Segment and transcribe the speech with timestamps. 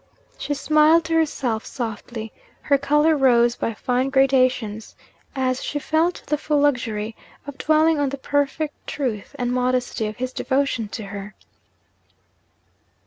[0.39, 4.95] She smiled to herself softly, her colour rose by fine gradations,
[5.35, 10.17] as she felt the full luxury of dwelling on the perfect truth and modesty of
[10.17, 11.35] his devotion to her.